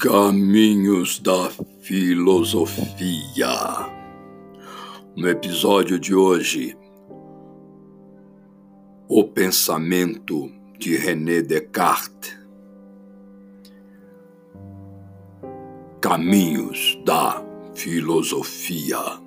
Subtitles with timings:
[0.00, 1.50] Caminhos da
[1.82, 3.50] Filosofia.
[5.14, 6.74] No episódio de hoje,
[9.06, 12.34] o pensamento de René Descartes.
[16.00, 17.44] Caminhos da
[17.74, 19.19] Filosofia.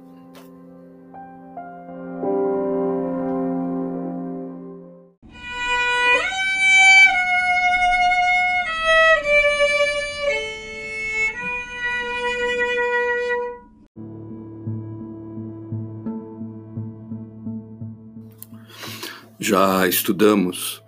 [19.45, 20.81] Já estudamos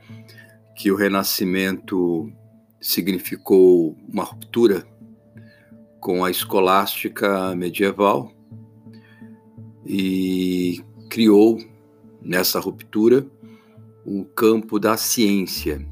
[0.78, 2.32] que o Renascimento
[2.80, 4.88] significou uma ruptura
[6.00, 8.32] com a escolástica medieval
[9.86, 11.58] e criou
[12.22, 13.28] nessa ruptura
[14.06, 15.86] o campo da ciência,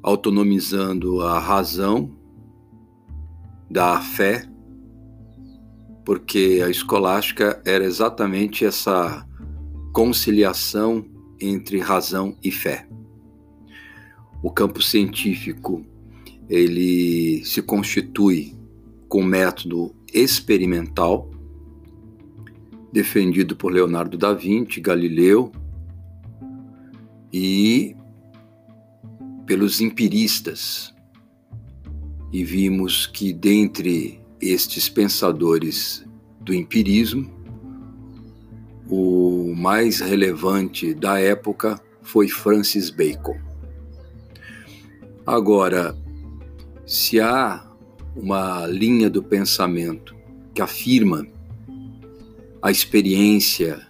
[0.00, 2.16] autonomizando a razão
[3.68, 4.48] da fé,
[6.04, 9.26] porque a escolástica era exatamente essa
[9.92, 11.04] conciliação
[11.40, 12.86] entre razão e fé.
[14.42, 15.84] O campo científico
[16.48, 18.54] ele se constitui
[19.08, 21.30] com método experimental
[22.92, 25.52] defendido por Leonardo da Vinci, Galileu
[27.32, 27.94] e
[29.46, 30.94] pelos empiristas.
[32.32, 36.04] E vimos que dentre estes pensadores
[36.40, 37.37] do empirismo
[38.90, 43.38] o mais relevante da época foi Francis Bacon.
[45.26, 45.94] Agora,
[46.86, 47.70] se há
[48.16, 50.16] uma linha do pensamento
[50.54, 51.26] que afirma
[52.62, 53.86] a experiência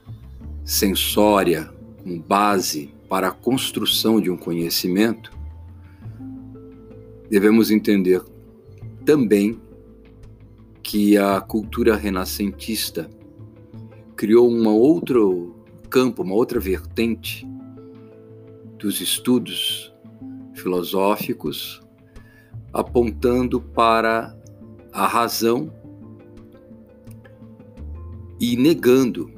[0.65, 1.71] sensória
[2.03, 5.31] como base para a construção de um conhecimento,
[7.31, 8.23] devemos entender
[9.05, 9.61] também
[10.83, 13.09] que a cultura renascentista
[14.19, 15.55] criou um outro
[15.89, 17.47] campo, uma outra vertente
[18.77, 19.95] dos estudos
[20.55, 21.81] filosóficos,
[22.73, 24.37] apontando para
[24.93, 25.73] a razão
[28.41, 29.33] e negando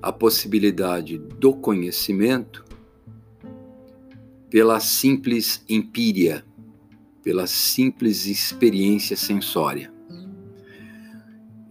[0.00, 2.64] a possibilidade do conhecimento
[4.48, 6.46] pela simples empíria,
[7.20, 9.89] pela simples experiência sensória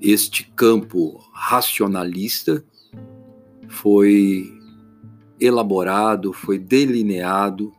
[0.01, 2.63] este campo racionalista
[3.67, 4.51] foi
[5.39, 7.73] elaborado, foi delineado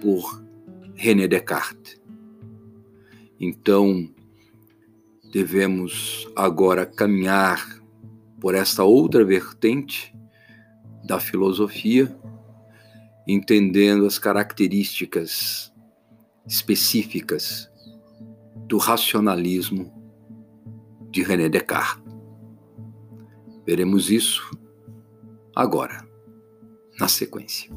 [0.00, 0.44] por
[0.94, 2.00] René Descartes.
[3.38, 4.08] Então,
[5.32, 7.80] devemos agora caminhar
[8.40, 10.14] por esta outra vertente
[11.04, 12.16] da filosofia,
[13.26, 15.72] entendendo as características
[16.46, 17.70] específicas
[18.66, 19.95] do racionalismo
[21.16, 22.04] de René Descartes.
[23.66, 24.50] Veremos isso
[25.54, 26.06] agora,
[27.00, 27.74] na sequência.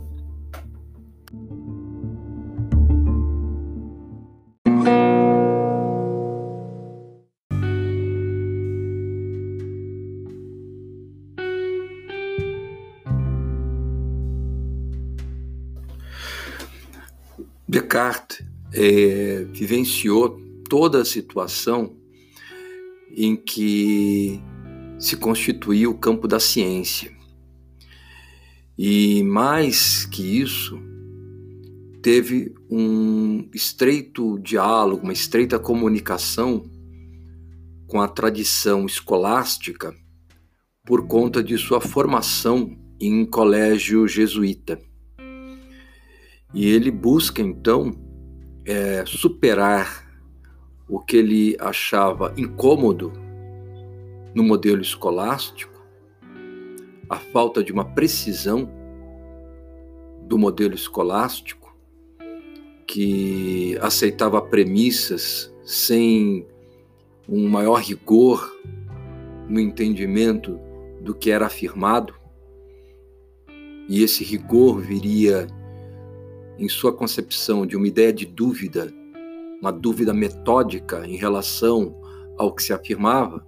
[17.66, 21.98] Descartes é, vivenciou toda a situação
[23.16, 24.42] em que
[25.00, 27.12] se constituiu o campo da ciência.
[28.78, 30.80] E mais que isso,
[32.02, 36.64] teve um estreito diálogo, uma estreita comunicação
[37.88, 39.94] com a tradição escolástica
[40.86, 44.80] por conta de sua formação em colégio jesuíta.
[46.54, 47.92] E ele busca então
[48.66, 50.09] é, superar
[50.90, 53.14] o que ele achava incômodo
[54.34, 55.80] no modelo escolástico,
[57.08, 58.70] a falta de uma precisão
[60.24, 61.78] do modelo escolástico,
[62.88, 66.48] que aceitava premissas sem
[67.28, 68.52] um maior rigor
[69.48, 70.60] no entendimento
[71.02, 72.16] do que era afirmado,
[73.88, 75.48] e esse rigor viria
[76.58, 78.94] em sua concepção de uma ideia de dúvida
[79.62, 81.96] uma dúvida metódica em relação
[82.38, 83.46] ao que se afirmava.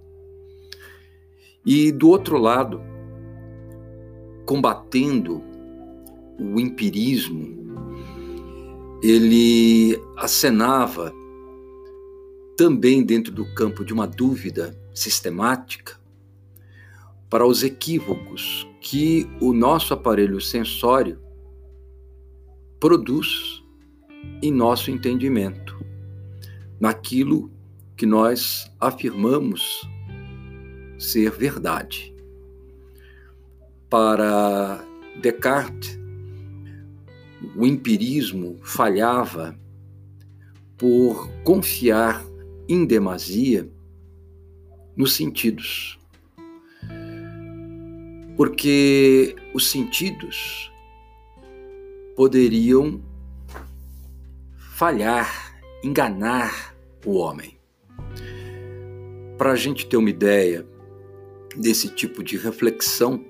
[1.64, 2.82] E do outro lado,
[4.44, 5.42] combatendo
[6.38, 7.62] o empirismo,
[9.02, 11.12] ele acenava
[12.56, 16.00] também dentro do campo de uma dúvida sistemática
[17.30, 21.18] para os equívocos que o nosso aparelho sensório
[22.78, 23.62] produz
[24.42, 25.82] em nosso entendimento.
[26.82, 27.48] Naquilo
[27.96, 29.88] que nós afirmamos
[30.98, 32.12] ser verdade.
[33.88, 34.84] Para
[35.20, 35.96] Descartes,
[37.54, 39.56] o empirismo falhava
[40.76, 42.20] por confiar
[42.68, 43.70] em demasia
[44.96, 46.00] nos sentidos.
[48.36, 50.72] Porque os sentidos
[52.16, 53.00] poderiam
[54.56, 56.71] falhar, enganar
[57.04, 57.58] o homem.
[59.38, 60.66] Para a gente ter uma ideia
[61.56, 63.24] desse tipo de reflexão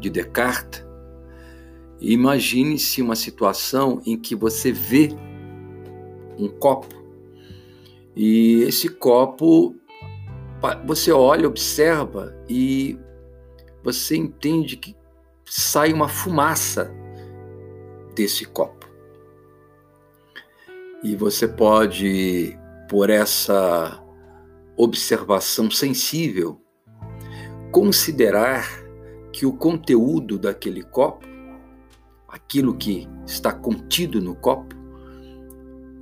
[0.00, 0.84] de Descartes,
[2.00, 5.10] imagine-se uma situação em que você vê
[6.38, 6.96] um copo
[8.16, 9.76] e esse copo
[10.86, 12.98] você olha, observa e
[13.84, 14.96] você entende que
[15.44, 16.90] sai uma fumaça
[18.14, 18.75] desse copo.
[21.02, 22.58] E você pode,
[22.88, 24.02] por essa
[24.76, 26.60] observação sensível,
[27.70, 28.66] considerar
[29.32, 31.26] que o conteúdo daquele copo,
[32.28, 34.74] aquilo que está contido no copo,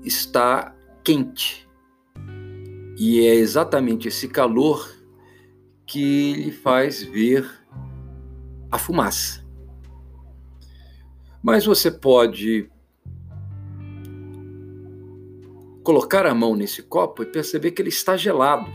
[0.04, 1.68] está quente.
[2.96, 4.88] E é exatamente esse calor
[5.86, 7.44] que lhe faz ver
[8.70, 9.44] a fumaça.
[11.42, 12.70] Mas você pode
[15.84, 18.72] colocar a mão nesse copo e perceber que ele está gelado.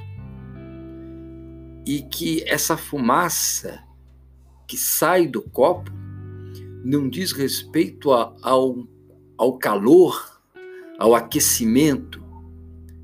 [1.85, 3.83] E que essa fumaça
[4.67, 5.91] que sai do copo
[6.85, 8.87] não diz respeito a, ao,
[9.35, 10.39] ao calor,
[10.99, 12.23] ao aquecimento,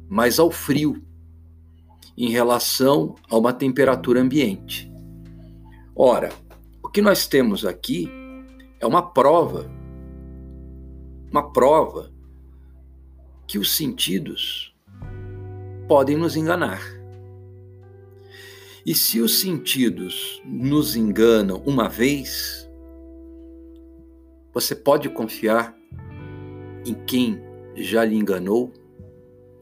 [0.07, 1.01] mas ao frio
[2.15, 4.89] em relação a uma temperatura ambiente.
[5.95, 6.31] Ora,
[6.83, 8.07] o que nós temos aqui
[8.79, 9.69] é uma prova,
[11.31, 12.14] uma prova
[13.47, 14.75] que os sentidos
[15.87, 16.81] podem nos enganar.
[18.85, 22.69] E se os sentidos nos enganam uma vez,
[24.53, 25.75] você pode confiar
[26.85, 27.41] em quem
[27.75, 28.71] já lhe enganou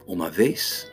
[0.06, 0.92] uma vez?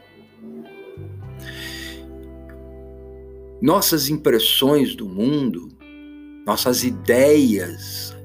[3.62, 5.70] Nossas impressões do mundo,
[6.46, 8.16] nossas ideias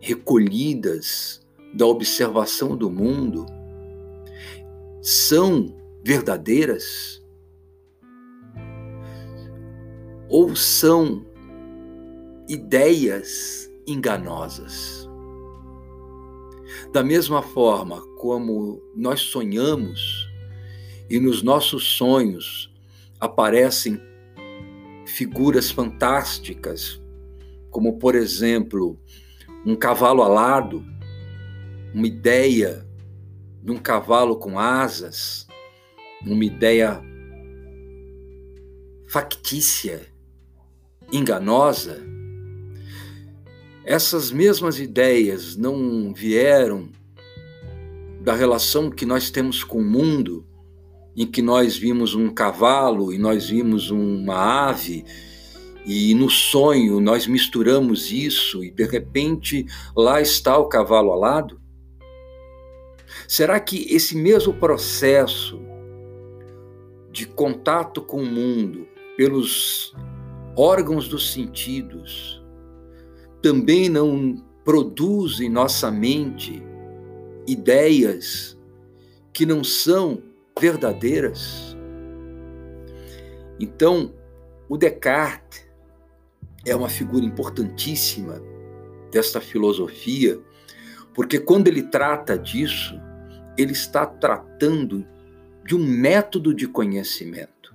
[0.00, 1.40] recolhidas
[1.72, 3.46] da observação do mundo
[5.00, 5.74] são
[6.04, 7.22] verdadeiras?
[10.28, 11.26] Ou são
[12.48, 15.08] ideias enganosas?
[16.92, 20.28] Da mesma forma como nós sonhamos
[21.08, 22.72] e nos nossos sonhos
[23.18, 24.00] aparecem
[25.06, 27.00] figuras fantásticas,
[27.70, 28.98] como por exemplo,
[29.66, 30.84] um cavalo alado,
[31.94, 32.86] uma ideia
[33.62, 35.46] de um cavalo com asas,
[36.24, 37.02] uma ideia
[39.08, 40.06] factícia,
[41.12, 42.00] enganosa.
[43.84, 46.88] Essas mesmas ideias não vieram
[48.22, 50.46] da relação que nós temos com o mundo,
[51.16, 55.04] em que nós vimos um cavalo e nós vimos uma ave,
[55.84, 61.59] e no sonho nós misturamos isso e de repente lá está o cavalo alado?
[63.30, 65.60] Será que esse mesmo processo
[67.12, 69.94] de contato com o mundo pelos
[70.56, 72.44] órgãos dos sentidos
[73.40, 76.60] também não produz em nossa mente
[77.46, 78.58] ideias
[79.32, 80.20] que não são
[80.58, 81.76] verdadeiras?
[83.60, 84.12] Então,
[84.68, 85.70] o Descartes
[86.66, 88.42] é uma figura importantíssima
[89.12, 90.40] desta filosofia,
[91.14, 93.00] porque quando ele trata disso,
[93.60, 95.06] ele está tratando
[95.66, 97.74] de um método de conhecimento,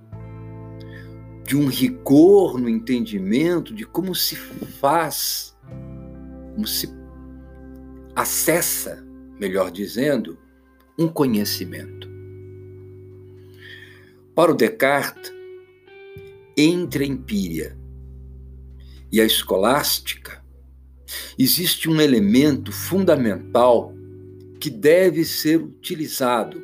[1.44, 5.56] de um rigor no entendimento de como se faz,
[6.54, 6.92] como se
[8.14, 9.04] acessa,
[9.38, 10.38] melhor dizendo,
[10.98, 12.08] um conhecimento.
[14.34, 15.32] Para o Descartes,
[16.56, 17.78] entre a empíria
[19.12, 20.44] e a escolástica,
[21.38, 23.95] existe um elemento fundamental
[24.66, 26.60] que deve ser utilizado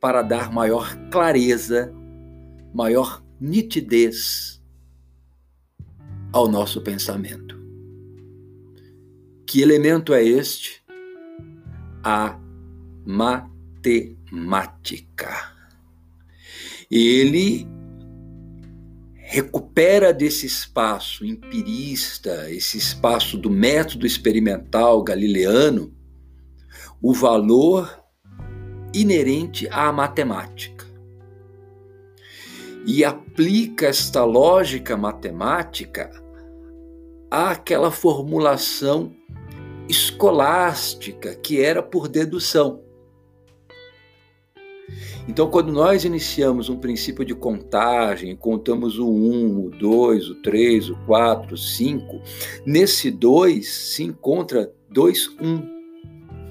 [0.00, 1.92] para dar maior clareza,
[2.72, 4.62] maior nitidez
[6.32, 7.60] ao nosso pensamento.
[9.46, 10.82] Que elemento é este?
[12.02, 12.40] A
[13.04, 14.32] matemática.
[16.90, 17.66] Ele
[19.16, 25.94] recupera desse espaço empirista, esse espaço do método experimental galileano,
[27.02, 28.02] o valor
[28.94, 30.86] inerente à matemática.
[32.86, 36.10] E aplica esta lógica matemática
[37.30, 39.12] àquela formulação
[39.88, 42.80] escolástica que era por dedução.
[45.28, 50.90] Então, quando nós iniciamos um princípio de contagem, contamos o 1, o 2, o 3,
[50.90, 52.20] o 4, o 5,
[52.66, 55.71] nesse 2 se encontra 2, 1.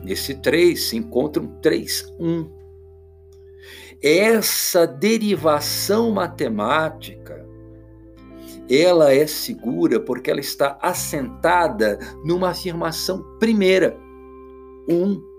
[0.04, 2.50] Nesse 3 se encontra um 3, 1.
[4.02, 7.46] Essa derivação matemática,
[8.70, 13.98] ela é segura porque ela está assentada numa afirmação primeira,
[14.90, 14.94] 1.
[14.94, 15.32] Um,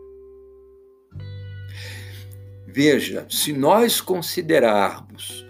[2.75, 5.47] Veja, se nós considerarmos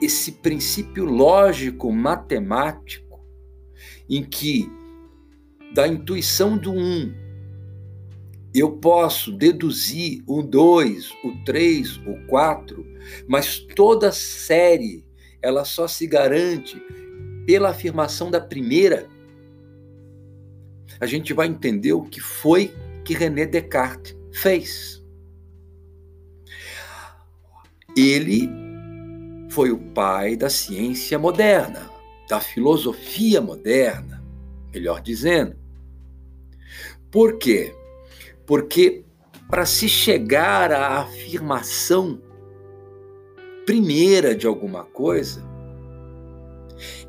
[0.00, 3.24] esse princípio lógico matemático,
[4.10, 4.68] em que
[5.72, 7.14] da intuição do um
[8.54, 12.86] eu posso deduzir o 2, o 3, o 4,
[13.26, 15.04] mas toda série
[15.40, 16.80] ela só se garante
[17.46, 19.08] pela afirmação da primeira.
[21.00, 22.72] A gente vai entender o que foi
[23.04, 25.02] que René Descartes fez.
[27.96, 28.48] Ele
[29.50, 31.90] foi o pai da ciência moderna,
[32.28, 34.22] da filosofia moderna,
[34.72, 35.56] melhor dizendo.
[37.10, 37.74] Por quê?
[38.46, 39.04] Porque
[39.48, 42.20] para se chegar à afirmação
[43.66, 45.46] primeira de alguma coisa,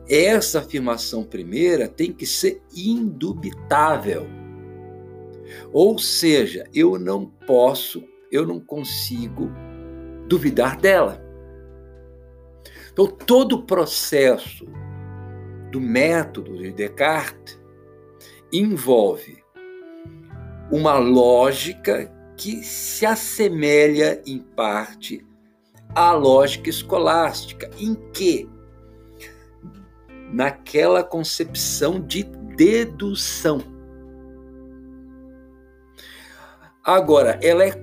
[0.08, 4.28] essa afirmação primeira tem que ser indubitável.
[5.72, 9.50] Ou seja, eu não posso, eu não consigo
[10.28, 11.24] duvidar dela.
[12.92, 14.66] Então, todo o processo
[15.72, 17.60] do método de Descartes
[18.52, 19.43] envolve
[20.74, 25.24] uma lógica que se assemelha, em parte,
[25.94, 28.50] à lógica escolástica, em que,
[30.32, 33.62] naquela concepção de dedução.
[36.84, 37.74] Agora, ela é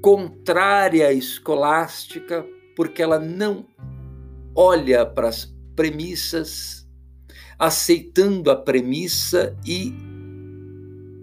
[0.00, 3.66] contrária à escolástica, porque ela não
[4.54, 6.88] olha para as premissas,
[7.58, 9.92] aceitando a premissa e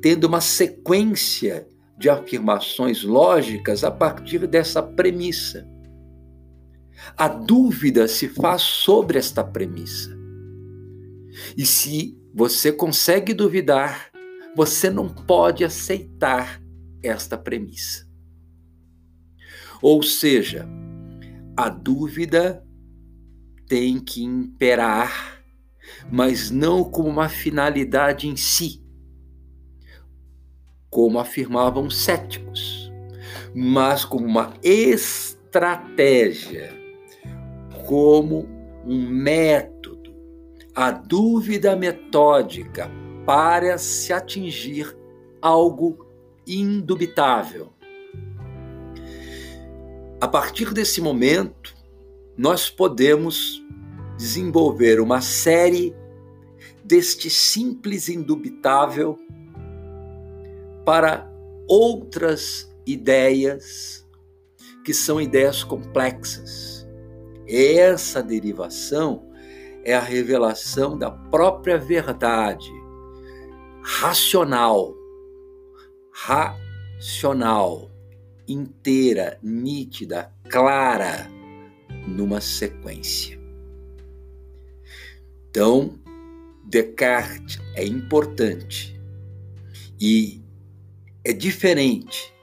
[0.01, 5.67] tendo uma sequência de afirmações lógicas a partir dessa premissa.
[7.15, 10.15] A dúvida se faz sobre esta premissa.
[11.55, 14.11] E se você consegue duvidar,
[14.55, 16.61] você não pode aceitar
[17.01, 18.07] esta premissa.
[19.81, 20.67] Ou seja,
[21.55, 22.63] a dúvida
[23.67, 25.43] tem que imperar,
[26.11, 28.83] mas não como uma finalidade em si,
[30.89, 32.89] como afirmavam os céticos,
[33.53, 36.73] mas como uma estratégia,
[37.85, 38.47] como
[38.85, 40.15] um método,
[40.73, 42.89] a dúvida metódica
[43.25, 44.97] para se atingir
[45.41, 46.07] algo
[46.45, 47.73] indubitável.
[50.19, 51.75] A partir desse momento,
[52.37, 53.63] nós podemos
[54.17, 55.95] desenvolver uma série
[56.83, 59.19] deste simples indubitável
[60.87, 61.29] para
[61.67, 64.07] outras ideias
[64.85, 66.87] que são ideias complexas.
[67.45, 69.29] Essa derivação
[69.83, 72.71] é a revelação da própria verdade
[73.83, 74.95] racional.
[76.13, 77.91] Racional
[78.47, 81.29] inteira, nítida, clara,
[82.07, 83.37] numa sequência.
[85.49, 85.99] Então,
[86.63, 88.97] Descartes é importante
[89.99, 90.46] e
[91.27, 92.33] é diferente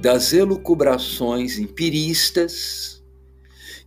[0.00, 3.04] das elucubrações empiristas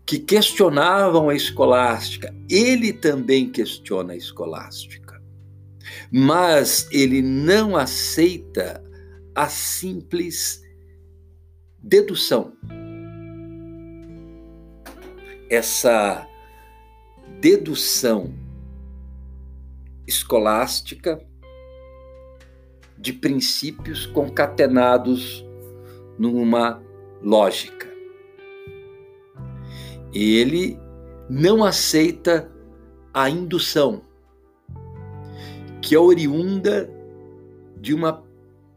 [0.06, 2.36] que questionavam a escolástica.
[2.50, 5.24] Ele também questiona a escolástica,
[6.12, 8.84] mas ele não aceita
[9.34, 10.62] a simples
[11.82, 12.52] dedução.
[15.50, 16.28] Essa
[17.40, 18.34] dedução
[20.06, 21.26] escolástica
[23.02, 25.46] de princípios concatenados
[26.18, 26.82] numa
[27.22, 27.88] lógica.
[30.14, 30.80] Ele
[31.30, 32.52] não aceita
[33.14, 34.02] a indução,
[35.82, 36.90] que é oriunda
[37.78, 38.24] de uma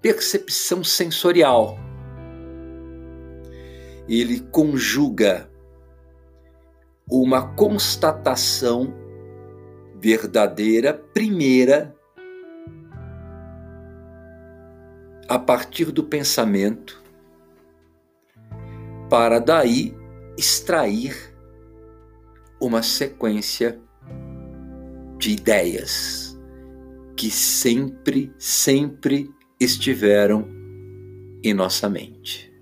[0.00, 1.78] percepção sensorial
[4.09, 5.49] ele conjuga
[7.11, 8.95] uma constatação
[10.00, 11.95] verdadeira, primeira,
[15.28, 17.02] a partir do pensamento,
[19.09, 19.95] para daí
[20.37, 21.35] extrair
[22.61, 23.78] uma sequência
[25.19, 26.38] de ideias
[27.16, 30.49] que sempre, sempre estiveram
[31.43, 32.52] em nossa mente,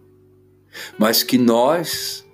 [0.99, 2.27] mas que nós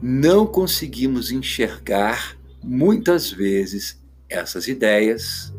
[0.00, 5.52] não conseguimos enxergar muitas vezes essas ideias.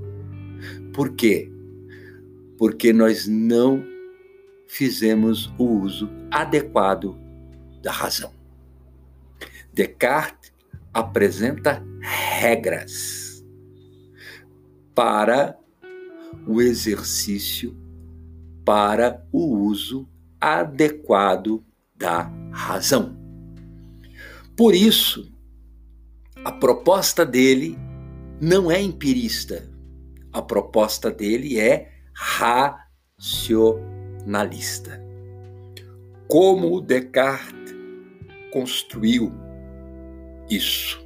[0.93, 1.51] Por quê?
[2.57, 3.94] Porque nós não
[4.75, 7.17] fizemos o uso adequado
[7.81, 8.33] da razão.
[9.73, 10.51] Descartes
[10.93, 13.41] apresenta regras
[14.93, 15.57] para
[16.45, 17.73] o exercício,
[18.65, 20.09] para o uso
[20.41, 21.63] adequado
[21.95, 23.17] da razão.
[24.57, 25.31] Por isso,
[26.43, 27.77] a proposta dele
[28.41, 29.71] não é empirista,
[30.33, 31.93] a proposta dele é
[34.25, 35.01] racionalista.
[36.27, 37.75] Como o Descartes
[38.51, 39.31] construiu
[40.49, 41.05] isso?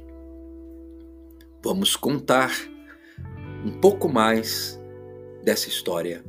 [1.62, 2.50] Vamos contar
[3.64, 4.80] um pouco mais
[5.44, 6.24] dessa história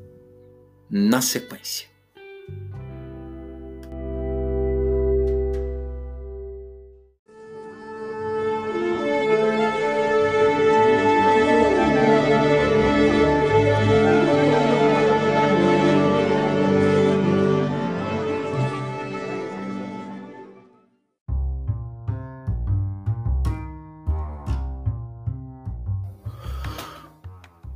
[0.90, 1.91] na sequência.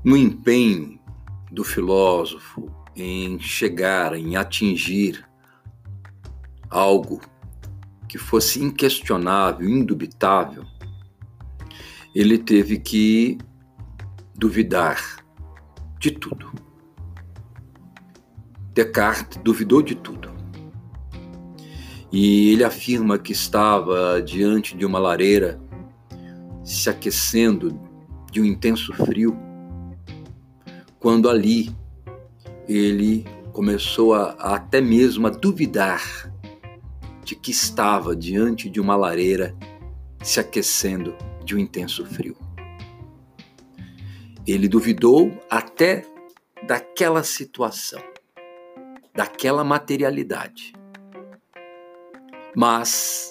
[0.05, 0.99] No empenho
[1.51, 5.27] do filósofo em chegar, em atingir
[6.69, 7.19] algo
[8.07, 10.63] que fosse inquestionável, indubitável,
[12.13, 13.39] ele teve que
[14.35, 15.25] duvidar
[15.99, 16.53] de tudo.
[18.75, 20.29] Descartes duvidou de tudo.
[22.11, 25.59] E ele afirma que estava diante de uma lareira,
[26.63, 27.81] se aquecendo
[28.31, 29.44] de um intenso frio,
[31.05, 31.69] quando ali
[32.67, 36.01] ele começou a, a até mesmo a duvidar
[37.23, 39.55] de que estava diante de uma lareira
[40.23, 42.35] se aquecendo de um intenso frio.
[44.47, 46.07] Ele duvidou até
[46.65, 48.01] daquela situação,
[49.13, 50.73] daquela materialidade.
[52.55, 53.29] Mas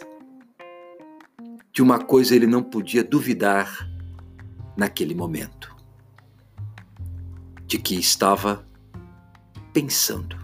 [1.72, 3.90] de uma coisa ele não podia duvidar
[4.76, 5.73] naquele momento
[7.74, 8.64] de que estava
[9.72, 10.36] pensando.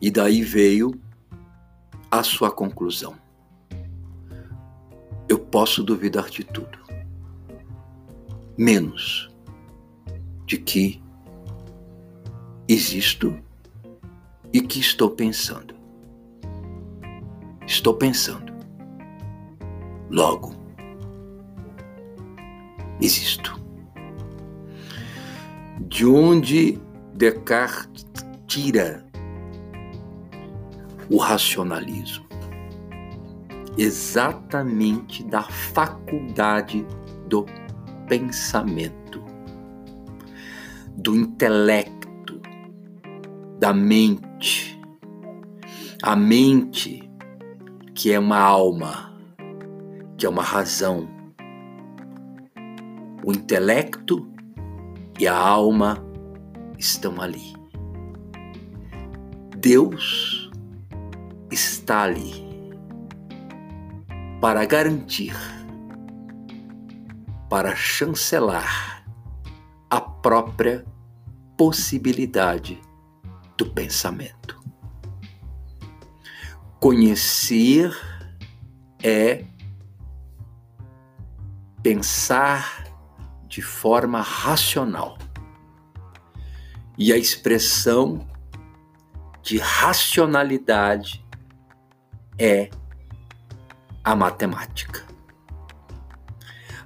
[0.00, 0.92] E daí veio
[2.08, 3.16] a sua conclusão.
[5.28, 6.78] Eu posso duvidar de tudo,
[8.56, 9.34] menos
[10.46, 11.02] de que
[12.68, 13.36] existo
[14.52, 15.74] e que estou pensando.
[17.66, 18.54] Estou pensando.
[20.08, 20.54] Logo,
[23.00, 23.63] existo
[25.80, 26.80] de onde
[27.14, 28.06] Descartes
[28.46, 29.04] tira
[31.10, 32.24] o racionalismo?
[33.76, 36.86] Exatamente da faculdade
[37.28, 37.44] do
[38.08, 39.22] pensamento,
[40.96, 42.40] do intelecto,
[43.58, 44.80] da mente.
[46.02, 47.10] A mente,
[47.94, 49.12] que é uma alma,
[50.16, 51.08] que é uma razão.
[53.24, 54.33] O intelecto
[55.18, 56.04] e a alma
[56.78, 57.54] estão ali.
[59.56, 60.50] Deus
[61.50, 62.44] está ali
[64.40, 65.34] para garantir,
[67.48, 69.04] para chancelar
[69.88, 70.84] a própria
[71.56, 72.80] possibilidade
[73.56, 74.60] do pensamento.
[76.80, 77.96] Conhecer
[79.02, 79.44] é
[81.82, 82.83] pensar
[83.54, 85.16] de forma racional.
[86.98, 88.28] E a expressão
[89.40, 91.24] de racionalidade
[92.36, 92.68] é
[94.02, 95.04] a matemática.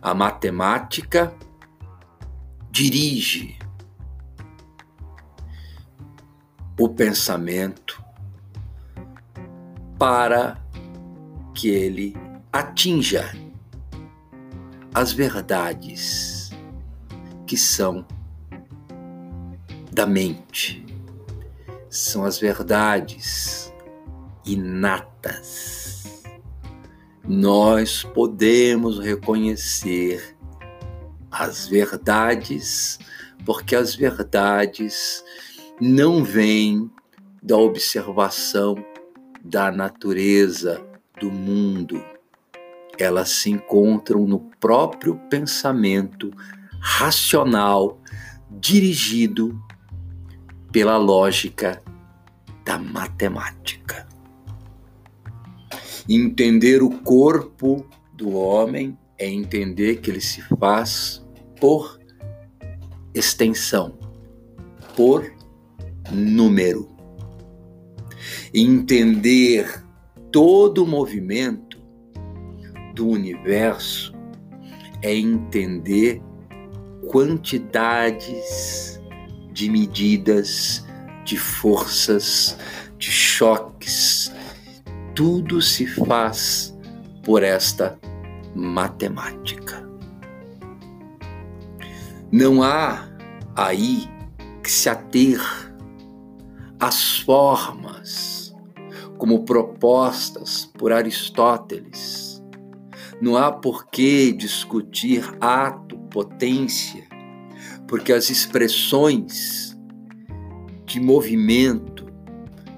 [0.03, 1.35] A matemática
[2.71, 3.59] dirige
[6.79, 8.05] o pensamento
[9.99, 10.63] para
[11.55, 12.15] que ele
[12.53, 13.35] atinja
[14.93, 16.38] as verdades
[17.49, 18.05] que são
[19.91, 20.85] da mente,
[21.89, 23.73] são as verdades
[24.45, 26.23] inatas.
[27.27, 30.37] Nós podemos reconhecer
[31.31, 32.99] as verdades,
[33.47, 35.25] porque as verdades
[35.81, 36.91] não vêm
[37.43, 38.77] da observação
[39.43, 40.85] da natureza
[41.19, 42.05] do mundo.
[42.99, 46.31] Elas se encontram no próprio pensamento
[46.81, 48.01] racional
[48.51, 49.61] dirigido
[50.73, 51.83] pela lógica
[52.65, 54.07] da matemática.
[56.09, 61.25] Entender o corpo do homem é entender que ele se faz
[61.61, 61.99] por
[63.15, 63.99] extensão,
[64.97, 65.31] por
[66.11, 66.89] número.
[68.55, 69.85] Entender
[70.31, 71.79] todo o movimento
[72.95, 74.15] do universo
[75.03, 76.23] é entender
[77.09, 79.01] quantidades
[79.53, 80.87] de medidas,
[81.25, 82.57] de forças,
[82.97, 84.33] de choques.
[85.15, 86.77] Tudo se faz
[87.25, 87.99] por esta
[88.55, 89.87] matemática.
[92.31, 93.09] Não há
[93.57, 94.09] aí
[94.63, 95.41] que se ater
[96.79, 98.55] às formas
[99.17, 102.43] como propostas por Aristóteles.
[103.21, 107.07] Não há por que discutir ato, potência,
[107.87, 109.79] porque as expressões
[110.85, 112.07] de movimento,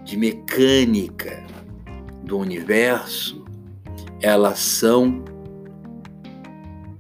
[0.05, 1.43] de mecânica
[2.23, 3.43] do universo,
[4.21, 5.25] elas são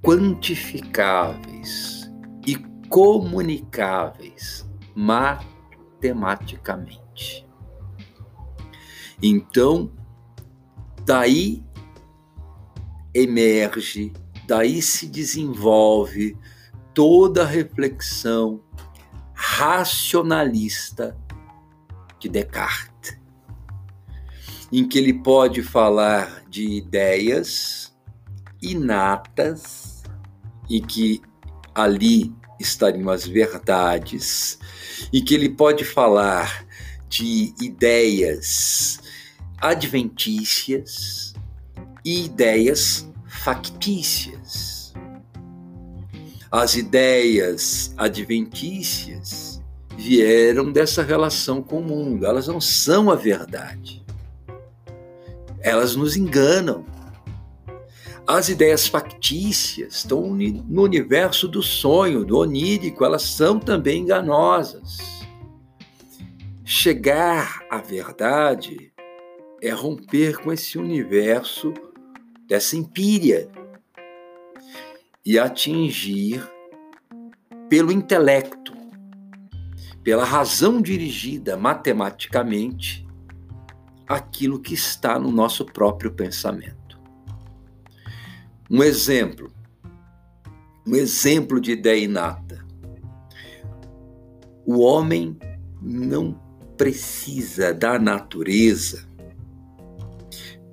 [0.03, 2.11] quantificáveis
[2.46, 2.57] e
[2.88, 7.46] comunicáveis matematicamente.
[9.22, 9.92] Então,
[11.05, 11.62] daí
[13.12, 14.14] emerge,
[14.50, 16.36] daí se desenvolve
[16.92, 18.60] toda a reflexão
[19.32, 21.16] racionalista
[22.18, 23.16] de Descartes,
[24.72, 27.96] em que ele pode falar de ideias
[28.60, 30.02] inatas
[30.68, 31.22] e que
[31.72, 34.58] ali estariam as verdades,
[35.12, 36.66] e que ele pode falar
[37.08, 39.00] de ideias
[39.60, 41.34] adventícias
[42.04, 44.92] e ideias factícias.
[46.50, 49.62] As ideias adventícias
[49.96, 54.04] vieram dessa relação com o mundo, elas não são a verdade.
[55.60, 56.84] Elas nos enganam.
[58.26, 64.98] As ideias factícias estão no universo do sonho, do onírico, elas são também enganosas.
[66.64, 68.92] Chegar à verdade
[69.62, 71.72] é romper com esse universo
[72.50, 73.48] dessa empíria
[75.24, 76.44] e atingir
[77.68, 78.72] pelo intelecto,
[80.02, 83.06] pela razão dirigida matematicamente,
[84.08, 87.00] aquilo que está no nosso próprio pensamento.
[88.68, 89.52] Um exemplo,
[90.84, 92.66] um exemplo de ideia inata.
[94.66, 95.38] O homem
[95.80, 96.32] não
[96.76, 99.08] precisa da natureza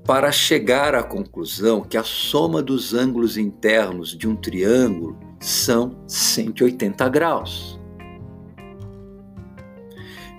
[0.08, 7.10] para chegar à conclusão que a soma dos ângulos internos de um triângulo são 180
[7.10, 7.78] graus.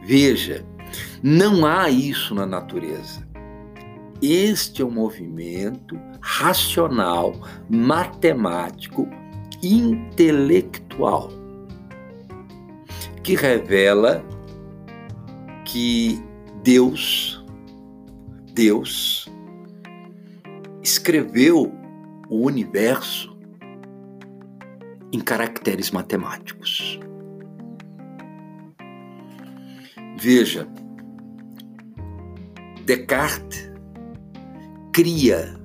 [0.02, 0.64] Veja,
[1.22, 3.28] não há isso na natureza.
[4.22, 7.34] Este é um movimento racional,
[7.68, 9.06] matemático,
[9.62, 11.28] intelectual,
[13.22, 14.24] que revela
[15.66, 16.18] que
[16.64, 17.44] Deus,
[18.54, 19.17] Deus
[21.08, 21.72] escreveu
[22.28, 23.34] o universo
[25.10, 27.00] em caracteres matemáticos.
[30.20, 30.68] Veja,
[32.84, 33.72] Descartes
[34.92, 35.58] cria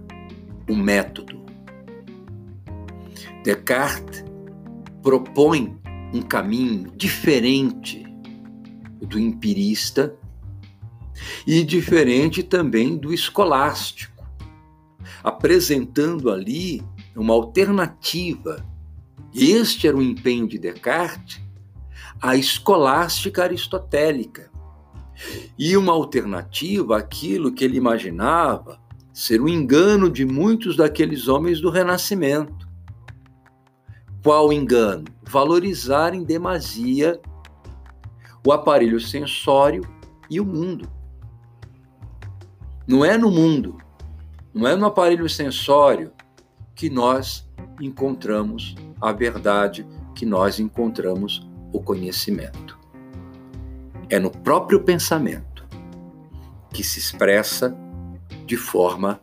[0.70, 1.44] um método.
[3.44, 4.24] Descartes
[5.02, 5.78] propõe
[6.14, 8.06] um caminho diferente
[9.02, 10.16] do empirista
[11.46, 14.13] e diferente também do escolástico,
[15.24, 16.84] apresentando ali
[17.16, 18.66] uma alternativa.
[19.34, 21.42] Este era o empenho de Descartes
[22.22, 24.52] à escolástica aristotélica
[25.58, 28.80] e uma alternativa àquilo que ele imaginava
[29.14, 32.68] ser um engano de muitos daqueles homens do Renascimento.
[34.24, 35.06] Qual engano?
[35.24, 37.22] Valorizar em demasia
[38.46, 39.84] o aparelho sensório
[40.30, 40.90] e o mundo.
[42.88, 43.78] Não é no mundo,
[44.54, 46.12] não é no aparelho sensório
[46.76, 47.48] que nós
[47.82, 52.78] encontramos a verdade, que nós encontramos o conhecimento.
[54.10, 55.66] É no próprio pensamento
[56.72, 57.76] que se expressa
[58.46, 59.20] de forma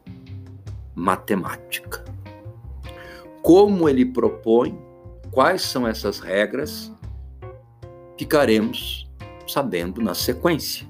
[0.94, 2.04] matemática.
[3.42, 4.76] Como ele propõe,
[5.30, 6.92] quais são essas regras,
[8.18, 9.08] ficaremos
[9.46, 10.89] sabendo na sequência.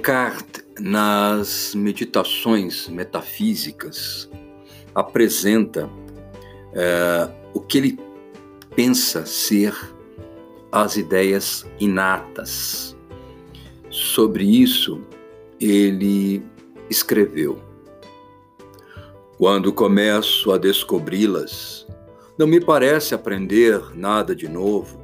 [0.00, 4.30] Descartes, nas meditações metafísicas,
[4.94, 5.90] apresenta
[6.72, 7.98] é, o que ele
[8.74, 9.74] pensa ser
[10.72, 12.96] as ideias inatas.
[13.90, 15.02] Sobre isso,
[15.60, 16.42] ele
[16.88, 17.60] escreveu:
[19.36, 21.86] Quando começo a descobri-las,
[22.38, 24.98] não me parece aprender nada de novo,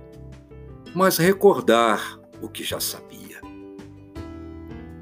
[0.95, 3.06] mas recordar o que já sabia.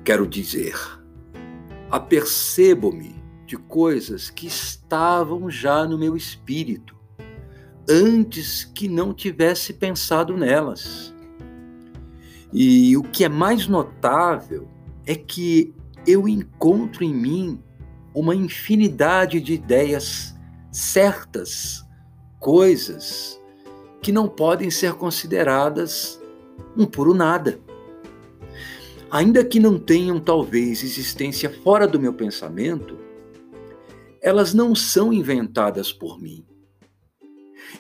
[0.05, 0.77] Quero dizer,
[1.91, 6.95] apercebo-me de coisas que estavam já no meu espírito,
[7.89, 11.15] antes que não tivesse pensado nelas.
[12.53, 14.69] E o que é mais notável
[15.07, 15.75] é que
[16.07, 17.63] eu encontro em mim
[18.15, 20.35] uma infinidade de ideias
[20.71, 21.83] certas,
[22.39, 23.41] coisas
[24.03, 26.21] que não podem ser consideradas
[26.77, 27.64] um puro nada
[29.15, 32.99] ainda que não tenham talvez existência fora do meu pensamento,
[34.21, 36.45] elas não são inventadas por mim.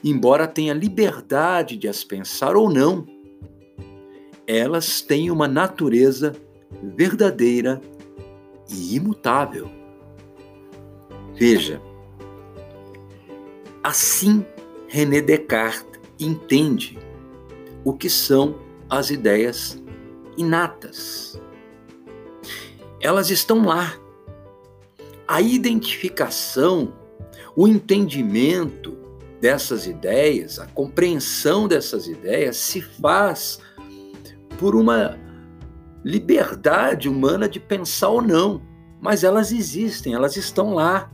[0.04, 3.04] Embora tenha liberdade de as pensar ou não,
[4.46, 6.36] elas têm uma natureza
[6.80, 7.80] verdadeira
[8.70, 9.68] e imutável.
[11.34, 11.82] Veja,
[13.82, 14.46] assim
[14.86, 16.96] René Descartes entende
[17.84, 18.54] o que são
[18.88, 19.82] as ideias
[20.36, 21.40] inatas.
[23.00, 23.94] Elas estão lá.
[25.26, 26.92] A identificação,
[27.56, 28.96] o entendimento
[29.40, 33.60] dessas ideias, a compreensão dessas ideias se faz
[34.58, 35.18] por uma
[36.04, 38.62] liberdade humana de pensar ou não,
[39.00, 41.10] mas elas existem, elas estão lá.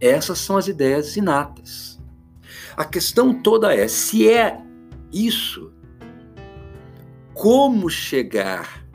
[0.00, 2.00] Essas são as ideias inatas.
[2.76, 4.60] A questão toda é se é
[5.12, 5.73] isso
[7.44, 8.86] como chegar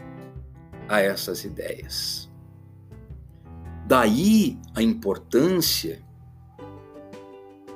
[0.88, 2.28] a essas ideias.
[3.86, 6.02] Daí a importância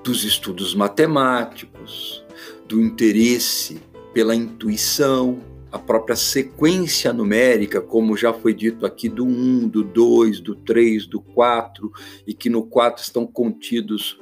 [0.04, 2.26] dos estudos matemáticos,
[2.68, 3.80] do interesse
[4.16, 10.40] pela intuição, a própria sequência numérica, como já foi dito aqui, do 1, do 2,
[10.40, 11.92] do 3, do 4,
[12.26, 14.20] e que no 4 estão contidos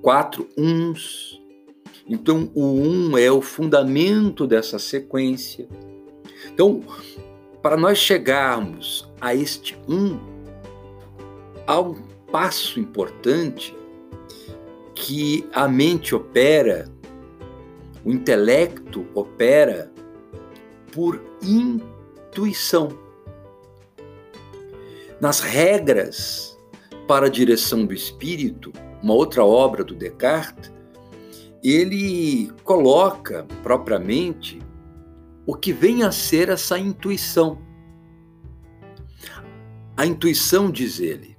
[0.00, 1.40] quatro uns,
[2.08, 5.68] então, o um é o fundamento dessa sequência.
[6.52, 6.82] Então,
[7.60, 10.18] para nós chegarmos a este um,
[11.66, 11.94] há um
[12.30, 13.76] passo importante
[14.94, 16.88] que a mente opera,
[18.04, 19.90] o intelecto opera
[20.92, 22.88] por intuição.
[25.20, 26.56] Nas regras
[27.08, 30.75] para a direção do espírito, uma outra obra do Descartes,
[31.72, 34.60] ele coloca propriamente
[35.44, 37.58] o que vem a ser essa intuição.
[39.96, 41.36] A intuição, diz ele,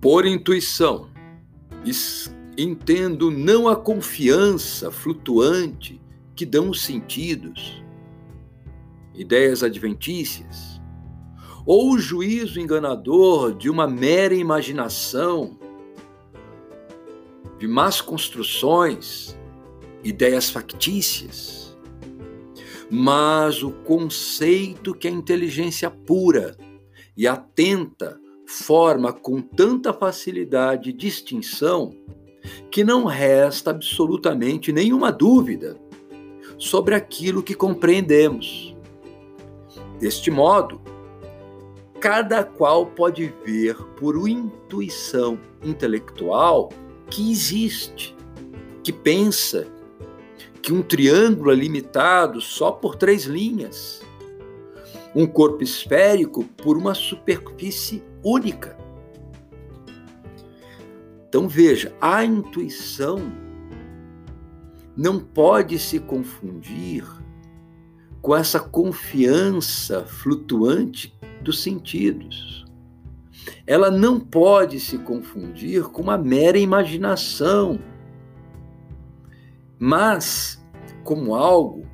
[0.00, 1.10] por intuição,
[2.56, 6.00] entendo não a confiança flutuante
[6.34, 7.82] que dão os sentidos,
[9.14, 10.80] ideias adventícias,
[11.66, 15.55] ou o juízo enganador de uma mera imaginação
[17.58, 19.38] de más construções,
[20.02, 21.76] ideias factícias,
[22.90, 26.56] mas o conceito que a inteligência pura
[27.16, 31.92] e atenta forma com tanta facilidade distinção
[32.70, 35.76] que não resta absolutamente nenhuma dúvida
[36.58, 38.76] sobre aquilo que compreendemos.
[39.98, 40.80] Deste modo,
[42.00, 46.68] cada qual pode ver por intuição intelectual
[47.10, 48.16] que existe,
[48.82, 49.66] que pensa
[50.62, 54.02] que um triângulo é limitado só por três linhas,
[55.14, 58.76] um corpo esférico por uma superfície única.
[61.28, 63.18] Então veja, a intuição
[64.96, 67.04] não pode se confundir
[68.20, 72.65] com essa confiança flutuante dos sentidos
[73.66, 77.78] ela não pode se confundir com uma mera imaginação,
[79.78, 80.64] mas
[81.04, 81.86] como algo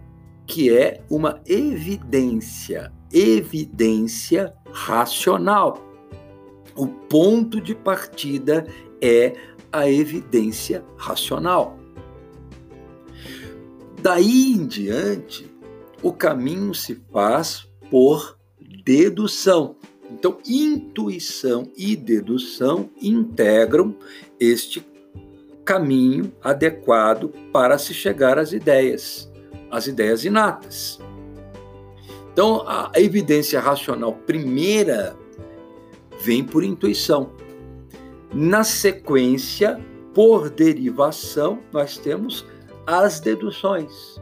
[0.46, 5.78] que é uma evidência, evidência racional.
[6.74, 8.66] O ponto de partida
[9.00, 9.34] é
[9.70, 11.78] a evidência racional.
[14.00, 15.50] Daí em diante,
[16.02, 18.38] o caminho se faz por
[18.84, 19.76] dedução.
[20.12, 23.96] Então, intuição e dedução integram
[24.38, 24.86] este
[25.64, 29.32] caminho adequado para se chegar às ideias,
[29.70, 30.98] às ideias inatas.
[32.30, 35.16] Então, a evidência racional primeira
[36.20, 37.32] vem por intuição.
[38.32, 39.80] Na sequência,
[40.14, 42.44] por derivação, nós temos
[42.86, 44.20] as deduções.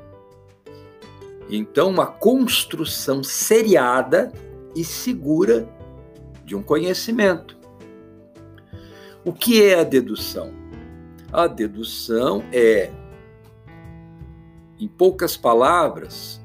[1.49, 4.33] Então, uma construção seriada
[4.75, 5.69] e segura
[6.51, 7.57] de um conhecimento.
[9.25, 10.53] O que é a dedução?
[11.33, 12.91] A dedução é,
[14.77, 16.41] em poucas palavras,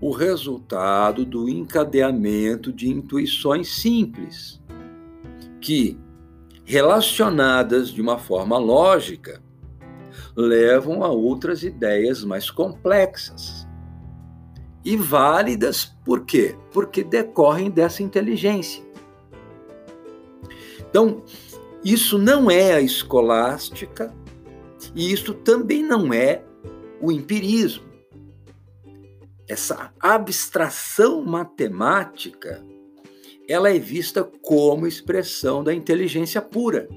[0.00, 4.60] o resultado do encadeamento de intuições simples,
[5.60, 5.96] que,
[6.64, 9.40] relacionadas de uma forma lógica,
[10.34, 13.64] levam a outras ideias mais complexas.
[14.84, 16.56] E válidas por quê?
[16.72, 18.89] Porque decorrem dessa inteligência.
[20.90, 21.22] Então,
[21.84, 24.12] isso não é a escolástica
[24.94, 26.42] e isso também não é
[27.00, 27.88] o empirismo.
[29.48, 32.62] Essa abstração matemática,
[33.48, 36.88] ela é vista como expressão da inteligência pura.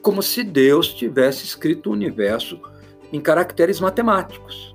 [0.00, 2.60] Como se Deus tivesse escrito o universo
[3.12, 4.74] em caracteres matemáticos.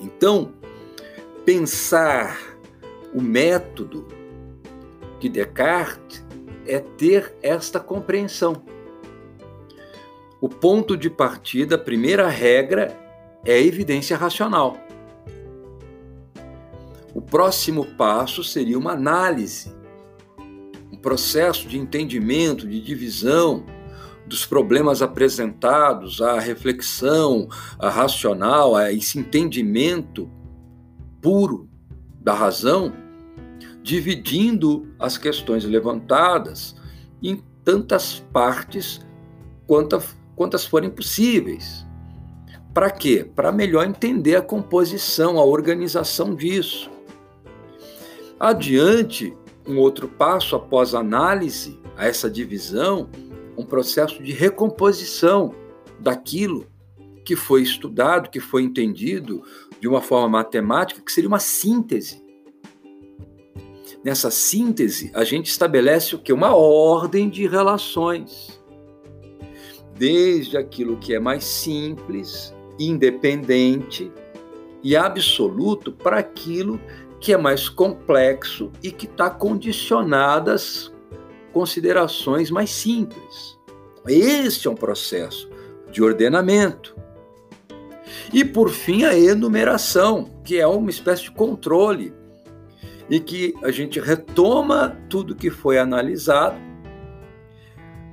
[0.00, 0.52] Então,
[1.44, 2.38] pensar
[3.14, 4.15] o método
[5.18, 6.24] de Descartes
[6.66, 8.62] é ter esta compreensão.
[10.40, 12.96] O ponto de partida, a primeira regra,
[13.44, 14.76] é a evidência racional.
[17.14, 19.74] O próximo passo seria uma análise,
[20.92, 23.64] um processo de entendimento, de divisão
[24.26, 27.48] dos problemas apresentados, a reflexão,
[27.78, 30.30] a racional, a esse entendimento
[31.22, 31.68] puro
[32.20, 32.92] da razão
[33.86, 36.74] dividindo as questões levantadas
[37.22, 39.00] em tantas partes
[39.64, 41.86] quantas, quantas forem possíveis.
[42.74, 43.24] Para quê?
[43.32, 46.90] Para melhor entender a composição, a organização disso.
[48.40, 49.32] Adiante,
[49.64, 53.08] um outro passo após análise a essa divisão,
[53.56, 55.54] um processo de recomposição
[56.00, 56.66] daquilo
[57.24, 59.44] que foi estudado, que foi entendido
[59.80, 62.25] de uma forma matemática, que seria uma síntese
[64.06, 66.32] Nessa síntese, a gente estabelece o que?
[66.32, 68.62] Uma ordem de relações.
[69.98, 74.12] Desde aquilo que é mais simples, independente
[74.80, 76.80] e absoluto para aquilo
[77.18, 80.94] que é mais complexo e que está condicionado às
[81.52, 83.58] considerações mais simples.
[84.06, 85.50] Este é um processo
[85.90, 86.96] de ordenamento.
[88.32, 92.14] E por fim, a enumeração, que é uma espécie de controle
[93.08, 96.56] e que a gente retoma tudo que foi analisado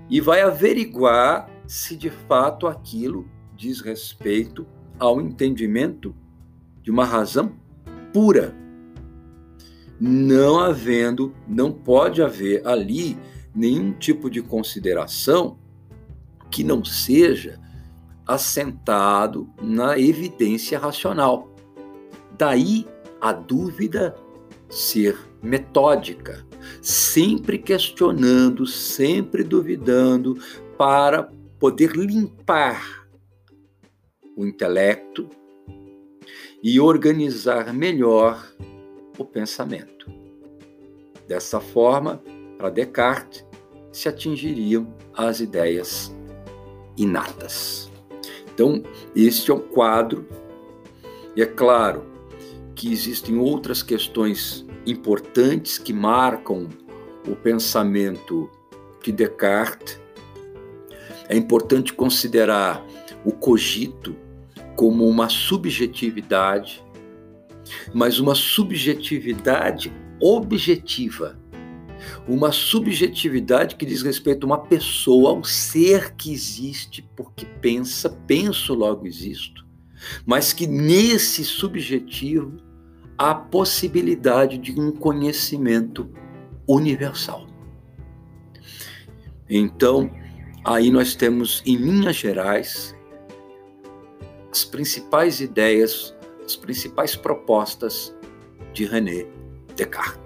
[0.10, 4.66] e vai averiguar se de fato aquilo diz respeito
[5.00, 6.16] ao entendimento
[6.82, 7.54] de uma razão
[8.12, 8.54] pura.
[10.00, 13.18] Não havendo, não pode haver ali
[13.56, 15.58] nenhum tipo de consideração
[16.52, 17.60] que não seja
[18.28, 21.50] assentado na evidência racional.
[22.38, 22.88] Daí
[23.20, 24.16] a dúvida
[24.74, 26.46] ser metódica,
[26.82, 30.38] sempre questionando, sempre duvidando,
[30.78, 33.08] para poder limpar
[34.36, 35.30] o intelecto
[36.62, 38.44] e organizar melhor
[39.18, 40.12] o pensamento.
[41.28, 42.22] Dessa forma,
[42.58, 43.46] para Descartes,
[43.92, 46.16] se atingiriam as ideias
[46.98, 47.92] inatas.
[48.54, 48.84] Então,
[49.16, 50.28] este é o quadro,
[51.36, 52.06] e é claro,
[52.76, 56.68] que existem outras questões importantes que marcam
[57.28, 58.50] o pensamento
[59.04, 60.00] de Descartes.
[61.30, 62.86] É importante considerar
[63.24, 64.16] o cogito
[64.76, 66.84] como uma subjetividade,
[67.94, 71.40] mas uma subjetividade objetiva.
[72.28, 78.10] Uma subjetividade que diz respeito a uma pessoa, a um ser que existe porque pensa,
[78.28, 79.66] penso, logo existo,
[80.26, 82.58] mas que nesse subjetivo
[83.18, 86.10] a possibilidade de um conhecimento
[86.68, 87.48] universal.
[89.50, 90.10] Então,
[90.64, 92.96] aí nós temos, em linhas gerais,
[94.52, 98.16] as principais ideias, as principais propostas
[98.74, 99.26] de René
[99.76, 100.23] Descartes.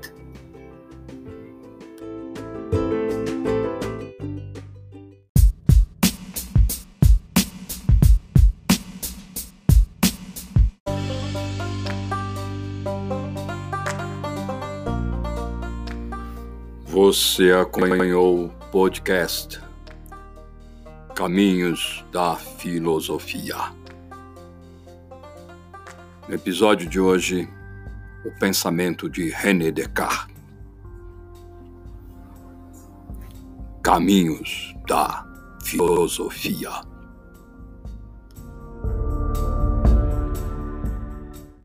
[17.07, 19.61] Você acompanhou o podcast
[21.15, 23.55] Caminhos da Filosofia.
[26.27, 27.47] No episódio de hoje,
[28.25, 30.35] o pensamento de René Descartes.
[33.81, 35.25] Caminhos da
[35.63, 36.71] filosofia.